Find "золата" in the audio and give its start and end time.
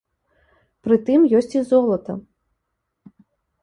1.75-2.19